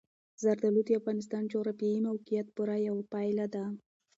[0.41, 3.65] زردالو د افغانستان د جغرافیایي موقیعت پوره یوه پایله ده.